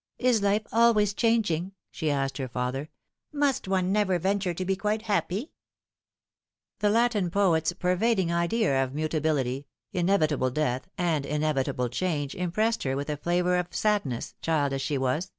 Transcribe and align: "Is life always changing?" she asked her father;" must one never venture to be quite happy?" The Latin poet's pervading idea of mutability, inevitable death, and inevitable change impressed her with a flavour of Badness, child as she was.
"Is 0.30 0.40
life 0.40 0.62
always 0.70 1.12
changing?" 1.12 1.72
she 1.90 2.08
asked 2.08 2.38
her 2.38 2.46
father;" 2.46 2.90
must 3.32 3.66
one 3.66 3.90
never 3.90 4.20
venture 4.20 4.54
to 4.54 4.64
be 4.64 4.76
quite 4.76 5.02
happy?" 5.02 5.50
The 6.78 6.90
Latin 6.90 7.28
poet's 7.28 7.72
pervading 7.72 8.32
idea 8.32 8.84
of 8.84 8.94
mutability, 8.94 9.66
inevitable 9.92 10.50
death, 10.52 10.86
and 10.96 11.26
inevitable 11.26 11.88
change 11.88 12.36
impressed 12.36 12.84
her 12.84 12.94
with 12.94 13.10
a 13.10 13.16
flavour 13.16 13.56
of 13.56 13.66
Badness, 13.82 14.34
child 14.40 14.72
as 14.72 14.80
she 14.80 14.96
was. 14.96 15.32